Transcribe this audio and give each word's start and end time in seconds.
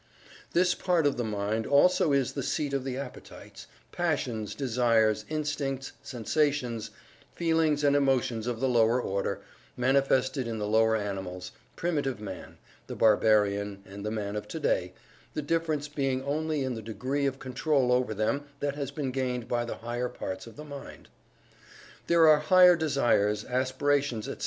This 0.53 0.73
part 0.73 1.05
of 1.05 1.15
the 1.17 1.23
mind 1.23 1.67
also 1.67 2.11
is 2.11 2.33
the 2.33 2.41
seat 2.41 2.73
of 2.73 2.83
the 2.83 2.97
appetites; 2.97 3.67
passions; 3.91 4.55
desires; 4.55 5.25
instincts; 5.29 5.91
sensations; 6.01 6.89
feelings 7.35 7.83
and 7.83 7.95
emotions 7.95 8.47
of 8.47 8.59
the 8.59 8.67
lower 8.67 8.99
order, 8.99 9.41
manifested 9.77 10.47
in 10.47 10.57
the 10.57 10.65
lower 10.65 10.95
animals; 10.95 11.51
primitive 11.75 12.19
man; 12.19 12.57
the 12.87 12.95
barbarian; 12.95 13.83
and 13.85 14.03
the 14.03 14.09
man 14.09 14.35
of 14.35 14.47
today, 14.47 14.93
the 15.35 15.43
difference 15.43 15.87
being 15.87 16.23
only 16.23 16.63
in 16.63 16.73
the 16.73 16.81
degree 16.81 17.27
of 17.27 17.37
control 17.37 17.91
over 17.91 18.15
them 18.15 18.45
that 18.59 18.73
has 18.73 18.89
been 18.89 19.11
gained 19.11 19.47
by 19.47 19.63
the 19.63 19.77
higher 19.85 20.09
parts 20.09 20.47
of 20.47 20.55
the 20.55 20.65
mind. 20.65 21.09
There 22.07 22.27
are 22.27 22.39
higher 22.39 22.75
desires, 22.75 23.45
aspirations, 23.45 24.27
etc. 24.27 24.39